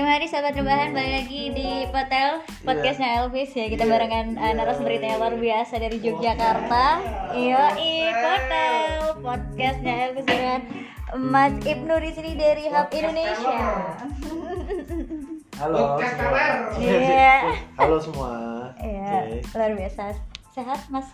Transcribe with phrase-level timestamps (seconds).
[0.00, 3.92] Gimana nih sahabat rebahan balik lagi di Hotel podcastnya Elvis ya kita Iya.
[3.92, 4.56] barengan uh, Iya.
[4.56, 6.86] narasumber yang luar biasa dari Yogyakarta.
[7.36, 7.62] Iya,
[8.16, 10.64] Hotel podcastnya Elvis dengan
[11.20, 13.60] Mas Ibnu di sini dari Hub Indonesia.
[15.60, 16.00] Halo.
[16.00, 16.52] Kabar.
[16.80, 17.36] Iya.
[17.76, 18.32] Halo semua.
[18.80, 20.16] Iya, luar biasa.
[20.56, 21.12] Sehat, Mas?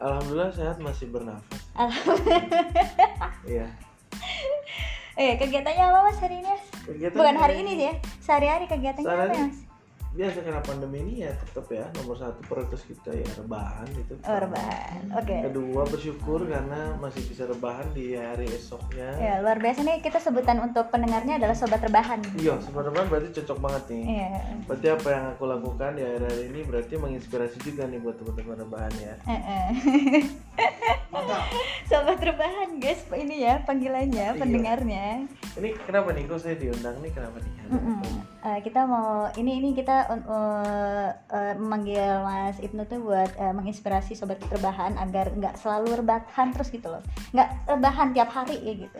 [0.00, 1.60] Alhamdulillah sehat masih bernafas.
[1.76, 2.64] Alhamdulillah.
[3.44, 3.68] Iya.
[5.20, 6.52] Eh, kegiatannya apa Mas hari ini?
[6.86, 7.94] Kegiatan Bukan hari ini sih ya.
[8.22, 9.42] Sehari-hari kegiatannya apa Sehari-hari.
[9.42, 9.58] ya, Mas?
[10.16, 14.16] Biasa karena pandemi ini ya tetap ya nomor satu prioritas kita ya rebahan gitu.
[14.24, 15.12] Oh, rebahan.
[15.12, 15.36] Oke.
[15.44, 19.12] Kedua bersyukur karena masih bisa rebahan di hari esoknya.
[19.20, 22.24] Ya, luar biasa nih kita sebutan untuk pendengarnya adalah sobat rebahan.
[22.32, 24.04] Iya, sebenarnya berarti cocok banget nih.
[24.08, 24.28] Iya.
[24.64, 28.94] Berarti apa yang aku lakukan di akhir-akhir ini berarti menginspirasi juga nih buat teman-teman rebahan
[28.96, 29.14] ya.
[31.90, 33.02] Sobat rebahan, guys.
[33.06, 34.38] Ini ya panggilannya, Iya.
[34.38, 35.06] pendengarnya.
[35.56, 37.52] Ini kenapa nih kok saya diundang nih kenapa nih?
[38.46, 44.14] Eh, kita mau ini ini kita uh, uh, memanggil Mas Ibnu tuh buat uh, menginspirasi
[44.14, 47.02] sobat rebahan agar nggak selalu rebahan terus gitu loh
[47.34, 48.98] nggak rebahan tiap hari ya gitu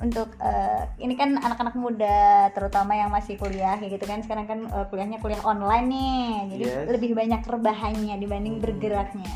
[0.00, 4.60] untuk uh, ini kan anak-anak muda terutama yang masih kuliah ya gitu kan sekarang kan
[4.72, 6.24] uh, kuliahnya kuliah online nih
[6.56, 6.86] jadi Yes.
[6.88, 8.64] lebih banyak rebahannya dibanding Hmm.
[8.64, 9.34] bergeraknya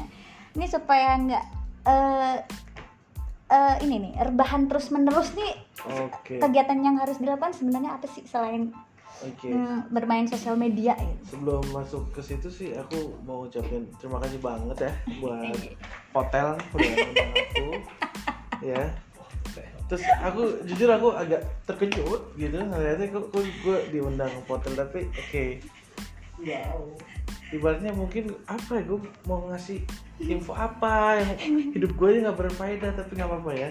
[0.57, 1.45] ini supaya nggak
[1.85, 2.37] uh,
[3.51, 5.55] uh, ini nih rebahan terus menerus nih
[5.85, 6.41] Oke.
[6.41, 8.73] kegiatan yang harus dilakukan sebenarnya apa sih selain
[9.23, 9.47] Oke.
[9.47, 11.39] hmm, bermain sosial media gitu.
[11.39, 15.55] Sebelum masuk ke situ sih aku mau ucapin terima kasih banget ya buat
[16.13, 16.95] hotel udah
[17.31, 17.69] aku
[18.65, 18.83] ya.
[19.85, 25.45] Terus aku jujur aku agak terkejut gitu ngeliatnya kok, gue diundang hotel tapi oke.
[27.55, 28.99] Ibaratnya mungkin apa ya gue
[29.31, 29.87] mau ngasih
[30.19, 31.31] info apa yang
[31.71, 33.69] hidup gue aja nggak berfaedah tapi nggak apa-apa ya.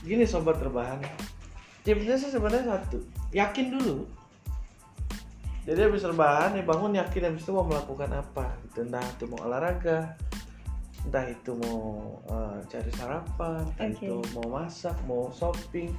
[0.00, 1.04] Gini sobat terbahan,
[1.84, 3.04] tipsnya sih sebenarnya satu,
[3.36, 4.08] yakin dulu.
[5.62, 8.50] Jadi habis rebahan ya bangun yakin habis itu mau melakukan apa.
[8.66, 8.82] Gitu.
[8.82, 10.18] Entah itu mau olahraga
[11.02, 14.06] entah itu mau eh, cari sarapan entah Oke.
[14.06, 15.90] itu mau masak mau shopping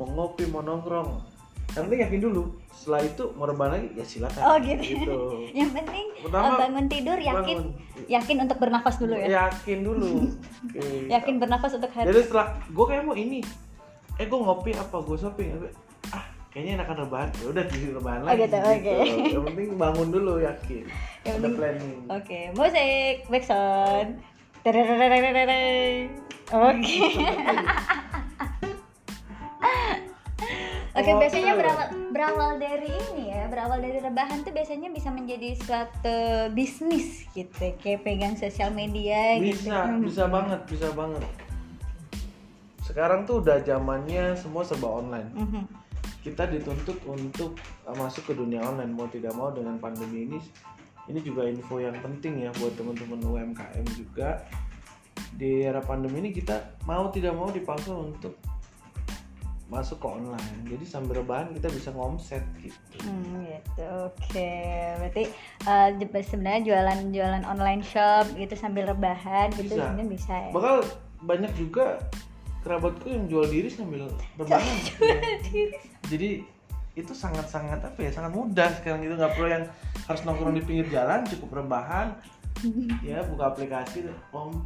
[0.00, 1.35] mau ngopi mau nongkrong
[1.76, 2.42] yang penting yakin dulu
[2.72, 5.16] setelah itu mau rebahan lagi ya silakan Oh gitu.
[5.58, 8.06] Yang penting Pertama, eh, bangun tidur yakin bangun.
[8.06, 9.26] yakin untuk bernafas dulu ya.
[9.44, 10.10] yakin dulu
[10.64, 10.80] Oke.
[11.06, 12.06] Yakin bernafas untuk hari.
[12.06, 13.40] jadi setelah gue kayak mau ini
[14.14, 15.48] eh gue ngopi apa gue shopping
[16.08, 18.94] ah kayaknya enakan rebahan ya udah jadi rebahan Oh, lagi gitu, oke.
[19.28, 20.84] yang penting bangun dulu yakin
[21.26, 24.10] Yang ada planning Oke, musik backsound.
[26.48, 26.96] Oke.
[31.06, 35.54] Oke, Oh, biasanya berawal berawal dari ini ya, berawal dari rebahan tuh biasanya bisa menjadi
[35.54, 39.70] suatu bisnis gitu, kayak pegang sosial media gitu.
[39.70, 41.22] bisa bisa banget bisa banget.
[42.82, 45.30] Sekarang tuh udah zamannya semua serba online.
[45.30, 45.64] Mhm.
[46.26, 47.54] kita dituntut untuk
[47.86, 50.42] uh, masuk ke dunia online mau tidak mau dengan pandemi ini
[51.06, 54.42] ini juga info yang penting ya buat teman-teman UMKM juga.
[55.38, 58.34] Di era pandemi ini kita mau tidak mau dipaksa untuk
[59.66, 63.82] masuk ke online jadi sambil rebahan kita bisa ngomset gitu Hmm, gitu.
[64.06, 64.50] Oke,
[64.96, 65.24] berarti
[65.60, 69.82] eh, je- sebenarnya jualan-jualan online shop gitu sambil rebahan gitu Bisa.
[69.82, 70.50] sebenarnya bisa ya.
[70.50, 70.76] bakal
[71.18, 71.98] banyak juga
[72.62, 74.62] kerabatku yang jual diri sambil rebahan
[75.02, 75.18] Ya.
[76.06, 76.30] jadi
[76.94, 79.64] itu sangat-sangat apa ya sangat mudah sekarang itu nggak perlu yang
[80.02, 82.14] harus nongkrong di pinggir jalan cukup rebahan
[83.04, 84.64] ya buka aplikasi om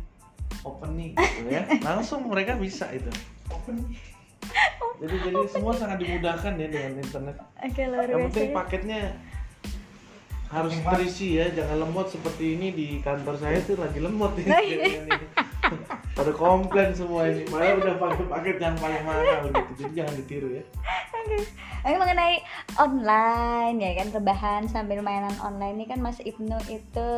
[0.61, 3.09] open nih gitu ya langsung mereka bisa itu
[5.01, 7.37] jadi jadi semua sangat dimudahkan ya dengan internet.
[7.57, 8.57] Oke, luar yang penting ya.
[8.57, 9.01] paketnya
[10.53, 11.47] harus terisi ya.
[11.57, 15.01] Jangan lemot seperti ini di kantor saya tuh lagi lemot ya iya.
[15.01, 15.11] ini.
[16.13, 17.49] pada komplain semua ini.
[17.49, 19.73] Malah udah pakai paket yang paling mahal gitu.
[19.81, 20.65] Jadi jangan ditiru ya.
[21.21, 22.37] Oke, mengenai
[22.77, 27.11] online ya kan rebahan sambil mainan online ini kan Mas Ibnu itu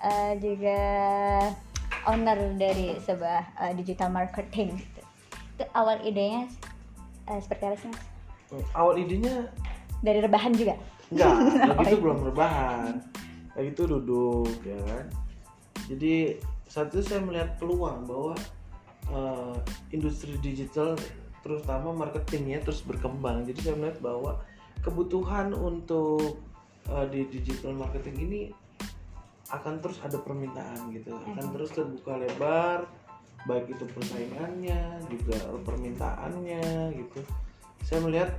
[0.00, 0.80] eh, juga
[2.08, 4.99] owner dari sebuah eh, digital marketing gitu.
[5.60, 6.48] Itu awal idenya
[7.28, 8.00] eh, seperti apa sih Mas?
[8.72, 9.44] awal idenya?
[10.00, 10.72] Dari rebahan juga.
[11.12, 11.36] enggak
[11.76, 12.96] lagi itu belum rebahan.
[13.52, 15.04] Lagi itu duduk ya kan?
[15.84, 18.32] Jadi saat itu saya melihat peluang bahwa
[19.12, 19.56] eh,
[19.92, 20.96] industri digital
[21.44, 23.44] terutama marketingnya terus berkembang.
[23.44, 24.40] Jadi saya melihat bahwa
[24.80, 26.40] kebutuhan untuk
[26.88, 28.40] eh, di digital marketing ini
[29.52, 31.12] akan terus ada permintaan gitu.
[31.12, 31.52] Akan Mhm.
[31.52, 32.88] terus terbuka lebar
[33.48, 37.20] baik itu persaingannya juga permintaannya gitu
[37.84, 38.30] saya melihat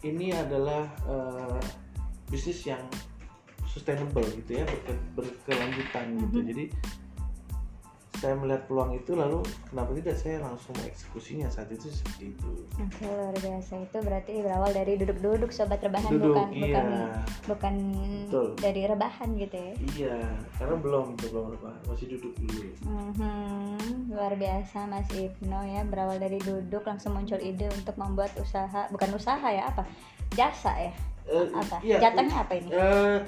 [0.00, 1.60] ini adalah eh,
[2.32, 2.80] bisnis yang
[3.68, 6.46] sustainable gitu ya berke- berkelanjutan gitu Mhm.
[6.54, 6.64] jadi
[8.18, 13.06] saya melihat peluang itu lalu kenapa tidak saya langsung mengeksekusinya saat itu seperti itu Oke
[13.06, 13.72] luar biasa.
[13.86, 16.66] Itu berarti berawal dari duduk-duduk sobat rebahan Duduk, bukan iya.
[16.66, 16.86] bukan
[17.46, 17.74] bukan
[18.26, 18.46] Betul.
[18.58, 19.72] dari rebahan gitu ya.
[19.94, 20.18] iya
[20.58, 21.80] karena belum belum rebahan.
[21.86, 22.62] Masih duduk dulu.
[22.86, 25.82] Mhm, luar biasa Mas Ibnu ya.
[25.86, 29.86] Berawal dari duduk langsung muncul ide untuk membuat usaha bukan usaha ya apa?
[30.34, 30.92] Jasa ya?
[31.28, 31.76] Eh, apa?
[31.84, 32.68] iya, jatuhnya apa ini?
[32.72, 33.20] eh,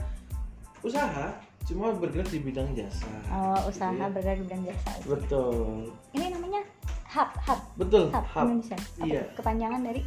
[0.81, 3.07] usaha cuma bergerak di bidang jasa.
[3.31, 4.11] Oh usaha Iya.
[4.11, 4.91] bergerak di bidang jasa.
[5.07, 5.87] Betul.
[6.11, 6.61] Ini namanya
[7.07, 7.61] hub hub.
[7.79, 8.47] Betul hub, hub.
[8.51, 8.75] Indonesia.
[8.75, 9.23] Apa Iya.
[9.39, 10.01] kepanjangan dari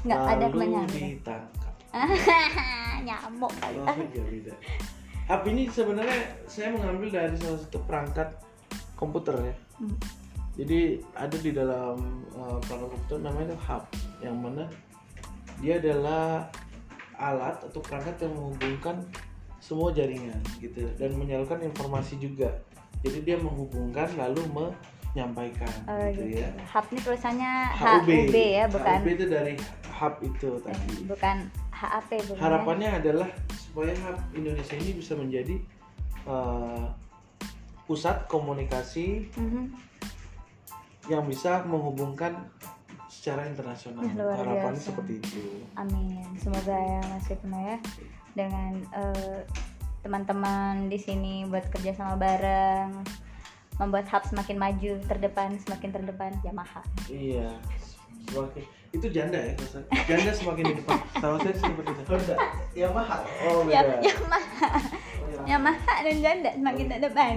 [0.00, 1.00] nggak ada kepanjangan gitu?
[1.20, 1.74] ditangkap.
[3.06, 3.76] Nyamuk kali.
[3.84, 4.54] Oh iya beda.
[5.28, 6.18] Hub ini sebenarnya
[6.48, 8.28] saya mengambil dari salah satu perangkat
[8.96, 9.54] komputer ya.
[9.80, 9.96] Hmm.
[10.50, 11.96] jadi ada di dalam
[12.36, 13.84] uh, perangkat komputer namanya hub
[14.20, 14.68] yang mana
[15.56, 16.44] dia adalah
[17.16, 18.96] alat atau perangkat yang menghubungkan
[19.60, 22.48] semua jaringan gitu dan menyalurkan informasi juga
[23.00, 26.42] jadi dia menghubungkan lalu menyampaikan Oh, gitu gitu.
[26.42, 29.54] ya Hub ini tulisannya HUB HUB ya, bukan HUB itu dari
[29.92, 31.36] hub itu tadi bukan
[31.70, 32.42] HAP bukan ya?
[32.42, 35.56] harapannya adalah supaya hub Indonesia ini bisa menjadi
[36.24, 36.88] uh,
[37.84, 39.76] pusat komunikasi Mhm.
[41.08, 42.46] yang bisa menghubungkan
[43.10, 44.00] secara internasional.
[44.00, 44.88] Ya, luar Harapannya biasa.
[44.94, 45.42] seperti itu.
[45.74, 46.22] Amin.
[46.38, 47.76] Semoga ya Mas Ibnu ya
[48.34, 49.40] dengan eh,
[50.00, 53.04] teman-teman di sini buat kerja sama bareng
[53.76, 56.84] membuat hub semakin maju terdepan semakin terdepan Yamaha.
[57.08, 57.52] Iya.
[58.28, 59.72] Semakin itu janda ya, Mas?
[60.04, 60.98] Janda semakin di depan.
[61.22, 62.02] Sama saya seperti itu.
[62.10, 62.34] Honda
[62.74, 63.16] Yamaha
[63.48, 64.02] Oh, Ya, beda.
[64.02, 64.68] Yamaha,
[65.46, 67.34] Yamaha dan janda semakin terdepan.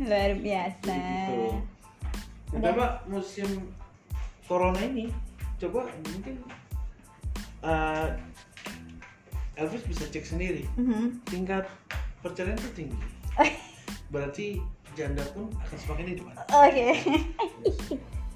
[0.00, 0.98] Luar biasa.
[2.52, 2.62] Udah.
[2.72, 3.48] Coba musim
[4.44, 5.08] corona ini,
[5.56, 6.36] coba mungkin
[7.64, 8.08] uh,
[9.54, 11.24] Elvis bisa cek sendiri Mhm.
[11.26, 11.68] tingkat
[12.20, 12.98] perceraian itu tinggi.
[14.12, 14.60] Berarti
[14.92, 16.34] janda pun akan semakin di depan.
[16.50, 16.86] Oke.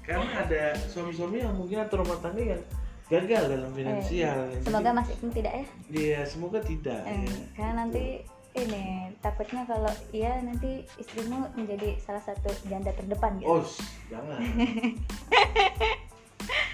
[0.01, 2.61] Karena ada suami-suami yang mungkin atau rumah tangga yang
[3.07, 4.37] gagal dalam finansial.
[4.49, 5.65] Eh, Semoga Mas Ibnu tidak ya.
[5.87, 7.01] Iya, semoga tidak.
[7.03, 7.35] Eh, ya.
[7.55, 8.05] karena nanti
[8.53, 8.83] ini
[9.19, 13.47] takutnya kalau iya nanti istrimu menjadi salah satu janda terdepan gitu.
[13.53, 13.63] Oh,
[14.09, 14.39] jangan.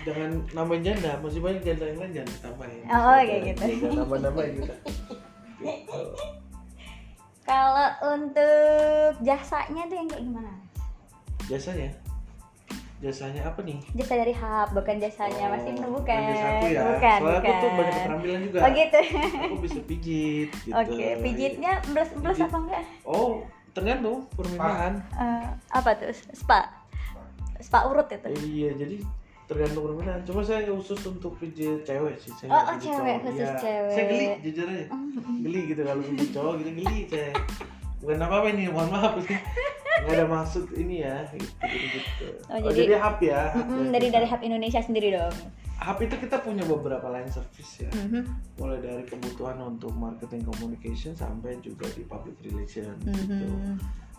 [0.03, 2.83] jangan nambahin janda, masih banyak janda yang lain jangan ditambahin.
[2.87, 3.63] Oh, kayak gitu.
[3.87, 4.75] Jangan juga.
[5.59, 6.03] Gitu.
[7.43, 10.51] Kalau untuk jasanya tuh yang kayak gimana?
[11.51, 11.91] Jasanya?
[13.03, 13.83] Jasanya apa nih?
[13.99, 16.19] Jasa dari hub, bukan jasanya Mas Ibnu bukan.
[16.23, 16.81] jasa aku ya.
[16.87, 17.75] Bukan, Soalnya aku tuh bukan.
[17.75, 18.57] banyak keterampilan juga.
[18.63, 18.99] Oh gitu.
[19.43, 20.71] Aku bisa pijit gitu.
[20.71, 22.47] Oke, pijitnya belas-belas Pijit.
[22.47, 22.83] apa enggak?
[23.03, 23.43] Oh,
[23.75, 24.93] tergantung permintaan.
[25.19, 26.15] Eh, apa tuh?
[26.31, 26.59] Spa.
[27.59, 28.27] Spa urut itu.
[28.39, 29.03] Iya, jadi
[29.53, 30.21] tergantung permintaan.
[30.23, 32.31] Cuma saya khusus untuk pijit cewek sih.
[32.31, 33.23] Oh, Saya oh, pijit cewek, cowok.
[33.23, 33.55] khusus Iya.
[33.57, 33.91] cewek.
[33.91, 34.85] Saya geli, jujur aja.
[35.39, 37.29] Geli gitu kalau pijit cowok gitu geli saya.
[37.97, 39.37] Bukan apa-apa ini, mohon maaf ini.
[39.93, 42.27] Nggak ada maksud ini ya, gitu, gitu, gitu.
[42.43, 43.41] Oh, Oh, jadi- jadi, hub ya.
[43.53, 44.13] hub ya dari kita.
[44.13, 45.35] dari hub Indonesia sendiri dong.
[45.79, 47.91] hub itu kita punya beberapa line service ya.
[47.93, 48.23] Mhm.
[48.55, 53.47] Mulai dari kebutuhan untuk marketing communication sampai juga di public relation gitu.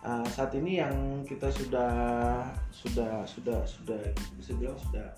[0.05, 3.97] Uh, saat ini yang kita sudah sudah sudah sudah
[4.37, 5.09] bisa bilang sudah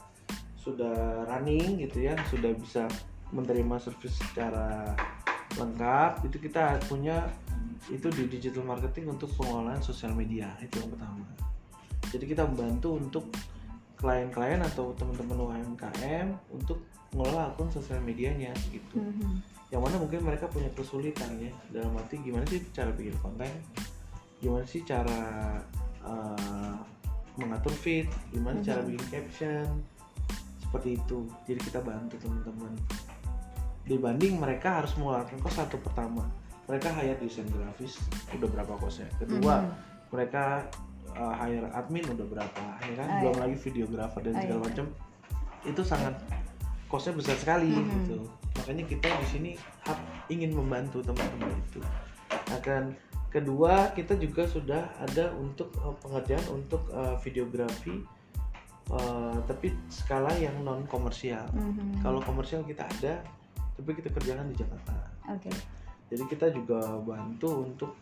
[0.54, 2.86] sudah running gitu ya sudah bisa
[3.34, 4.94] menerima service secara
[5.58, 7.26] lengkap itu kita punya
[7.90, 11.26] itu di digital marketing untuk pengelolaan sosial media itu yang pertama.
[12.06, 13.24] Jadi kita membantu untuk
[13.98, 19.02] klien-klien atau teman-teman UMKM untuk mengelola akun sosial medianya gitu.
[19.02, 19.58] Mhm.
[19.74, 23.50] yang mana mungkin mereka punya kesulitan ya dalam arti gimana sih cara bikin konten
[24.38, 25.22] gimana sih cara
[26.04, 26.76] uh,
[27.36, 28.88] mengatur feed gimana cara Mhm.
[28.92, 29.66] bikin caption
[30.60, 32.72] seperti itu jadi kita bantu teman-teman
[33.86, 36.26] dibanding mereka harus mengeluarkan kos satu pertama
[36.66, 37.96] mereka hire desain grafis
[38.34, 39.70] udah berapa kosnya kedua Mhm.
[40.10, 40.66] mereka
[41.14, 43.42] uh, hire admin udah berapa ya kan Oh, belum iya.
[43.46, 44.66] lagi videografer dan Oh, segala iya.
[44.68, 44.86] macam
[45.62, 46.14] itu sangat
[46.86, 47.86] kosnya besar sekali Mhm.
[48.02, 48.18] gitu
[48.56, 49.50] makanya kita di sini
[50.26, 51.80] ingin membantu teman-teman itu
[52.50, 52.90] akan
[53.36, 58.00] kedua kita juga sudah ada untuk uh, pengerjaan untuk uh, videografi
[58.88, 62.00] uh, tapi skala yang non komersial Mhm.
[62.00, 63.20] kalau komersial kita ada
[63.76, 64.96] tapi kita kerjakan di Jakarta
[65.28, 65.52] Oke.
[66.08, 67.92] jadi kita juga bantu untuk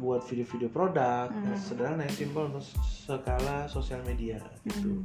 [0.00, 1.44] buat video-video produk Mhm.
[1.44, 5.04] yang sederhana yang simpel untuk skala sosial media gitu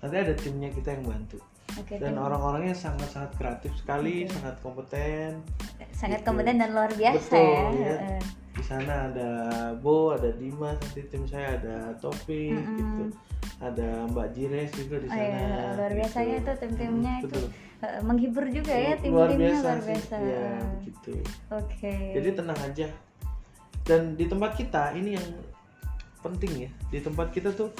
[0.00, 1.42] nanti ada timnya kita yang bantu
[1.74, 1.98] Oke.
[1.98, 4.38] dan orang-orangnya sangat-sangat kreatif sekali Oke.
[4.38, 5.30] sangat kompeten
[5.90, 6.26] sangat gitu.
[6.30, 7.98] kompeten dan luar biasa Betul, ya.
[7.98, 8.18] ya.
[8.60, 9.30] Di sana ada
[9.74, 12.76] Bo ada Dimas nanti tim saya ada Topik Mm-mm.
[12.76, 13.04] gitu
[13.56, 16.44] ada Mbak Jires juga di Oh sana iya, luar biasa ya gitu.
[16.44, 17.40] tuh tim-timnya Mm, itu
[17.80, 19.00] eh, menghibur juga ya luar
[19.32, 19.88] tim-timnya biasa luar sih.
[19.90, 20.16] biasa.
[20.20, 20.44] ya
[20.76, 21.12] begitu
[21.50, 21.94] Oke.
[22.12, 22.86] jadi tenang aja
[23.82, 25.28] dan di tempat kita ini yang
[26.20, 27.72] penting ya di tempat kita tuh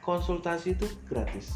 [0.00, 1.54] konsultasi itu gratis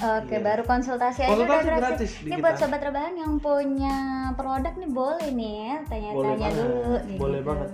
[0.00, 0.40] Oke, Iya.
[0.40, 2.10] baru konsultasi aja Konsultasi udah gratis gratis.
[2.14, 2.42] di Ini kita.
[2.42, 3.96] buat sobat rebahan yang punya
[4.32, 6.80] produk nih boleh nih ya, tanya-tanya dulu.
[7.20, 7.48] boleh gitu.
[7.52, 7.68] banget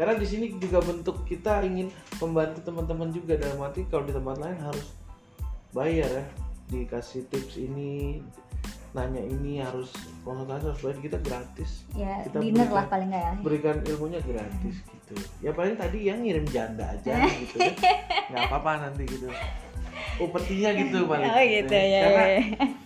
[0.00, 4.40] karena di sini juga bentuk kita ingin membantu teman-teman juga dalam arti kalau di tempat
[4.40, 4.96] lain harus
[5.70, 6.24] bayar ya.
[6.72, 8.24] Dikasih tips ini
[8.90, 9.92] nanya ini harus
[10.24, 11.84] konsultasi harus bayar kita gratis.
[11.92, 13.34] Ya, Kita dinner berikan- lah paling nggak ya.
[13.44, 15.14] berikan ilmunya gratis gitu.
[15.44, 17.12] Ya paling tadi yang ngirim janda aja
[17.44, 17.74] gitu ya
[18.30, 19.26] nggak apa-apa nanti gitu
[20.20, 22.00] upetinya gitu paling Oh gitu ya.
[22.02, 22.40] karena ya.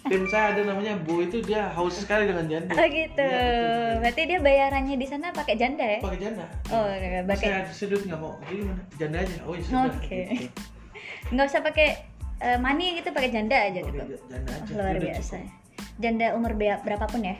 [0.04, 3.18] tim saya ada namanya Bu itu dia haus sekali dengan janda Oh gitu.
[3.20, 3.92] Iya, betul.
[4.00, 5.98] Berarti dia bayarannya di sana pakai janda ya?
[5.98, 6.86] pakai janda Oh,
[7.24, 8.62] pakai saya sudut nggak mau jadi
[8.96, 10.20] janda aja oh ya sudah Oke.
[10.30, 10.60] gitu.
[11.30, 11.88] nggak usah pakai
[12.36, 14.02] eh, money gitu, pakai janda aja gitu.
[14.04, 15.36] j- janda aja Luar Udah biasa.
[15.36, 15.50] cukup.
[15.96, 17.36] Janda umur be- berapapun ya?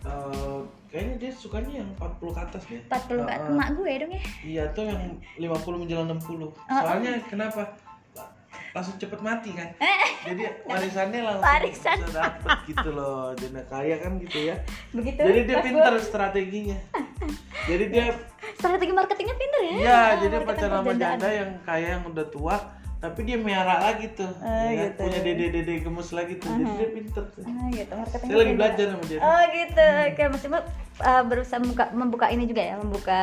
[0.00, 3.38] Eh, kayaknya dia sukanya yang 40 ke atas deh 40 kan?
[3.38, 3.50] Heeh.
[3.50, 4.22] Emak gue dong ya.
[4.40, 5.00] iya tuh yang
[5.36, 7.62] 50 menjelang 60 soalnya kenapa
[8.72, 9.68] langsung cepet mati kan
[10.22, 11.96] jadi warisannya langsung Warisan.
[11.98, 14.56] bisa dapet gitu loh janda kaya kan gitu ya
[14.92, 15.20] Begitu.
[15.20, 16.78] jadi dia pinter strateginya
[17.68, 18.06] jadi dia
[18.58, 19.70] Strategi marketingnya pinter ya?
[19.70, 22.56] Iya, Ah, jadi marketing pacaran sama janda yang kaya yang udah tua,
[22.98, 24.26] tapi dia miara lagi tuh.
[24.26, 24.74] Oh, ya kan?
[24.82, 25.00] gitu.
[25.04, 26.48] Punya dede-dede gemes lagi tuh.
[26.50, 27.42] Jadi dia pinter tuh.
[27.46, 29.18] Ah, gitu, marketingnya Saya lagi belajar sama dia.
[29.22, 33.22] Oh gitu, oke Mas Ibu uh, berusaha membuka, membuka ini juga ya, membuka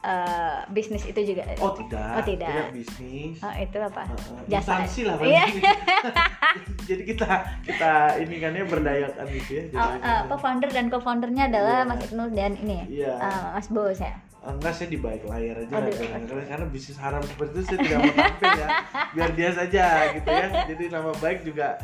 [0.00, 1.44] uh, bisnis itu juga.
[1.60, 2.20] Oh tidak.
[2.20, 2.72] Oh, tidak.
[2.72, 3.36] bisnis.
[3.40, 4.02] Oh, itu apa?
[4.04, 4.80] Uh, uh, Jasa.
[4.84, 5.44] instansi lah Iya.
[6.88, 7.28] Jadi kita
[7.62, 9.62] kita ini kan ya berdayakan gitu ya.
[9.76, 11.88] Oh, uh, apa founder dan co-foundernya adalah Iya.
[11.88, 13.12] Mas Ibnu dan ini ya, Iya.
[13.20, 14.14] uh, Mas Bos ya.
[14.40, 17.78] enggak saya di balik layar aja Oh, lah, karena, karena bisnis haram seperti itu saya
[17.84, 18.68] tidak mau tampil ya
[19.14, 19.84] biar dia saja
[20.16, 21.76] gitu ya jadi nama baik juga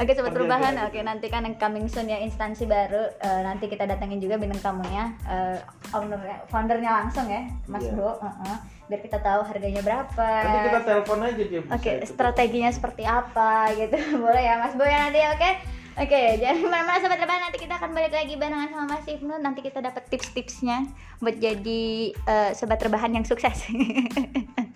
[0.00, 0.88] Oke sobat perubahan, gitu.
[0.88, 4.72] oke nanti kan yang coming soon ya instansi baru uh, nanti kita datangin juga bintang
[4.72, 5.60] tamunya uh,
[5.92, 7.92] ownernya, foundernya langsung ya, Mas Iya.
[7.98, 8.56] Bo, uh-uh.
[8.88, 10.28] biar kita tahu harganya berapa.
[10.40, 12.06] nanti kita telepon aja dia Oke, itu.
[12.08, 13.98] strateginya seperti apa gitu.
[14.24, 15.50] Boleh ya Mas Boy nanti oke.
[15.98, 19.34] Oke, jangan ke mana-mana sobat rebahan nanti kita akan balik lagi barengan sama Mas Ibnu
[19.42, 20.86] nanti kita dapat tips-tipsnya
[21.18, 21.82] buat jadi
[22.14, 23.66] eh, sobat rebahan yang sukses.